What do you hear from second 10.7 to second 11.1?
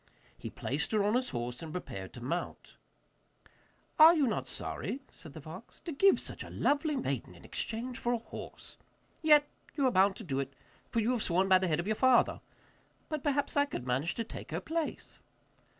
for